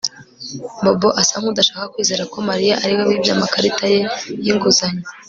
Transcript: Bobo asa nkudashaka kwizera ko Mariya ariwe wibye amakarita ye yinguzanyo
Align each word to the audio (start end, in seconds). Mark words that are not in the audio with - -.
Bobo 0.83 1.09
asa 1.21 1.35
nkudashaka 1.41 1.91
kwizera 1.93 2.23
ko 2.31 2.37
Mariya 2.49 2.75
ariwe 2.83 3.03
wibye 3.09 3.31
amakarita 3.35 3.83
ye 3.93 3.99
yinguzanyo 4.43 5.03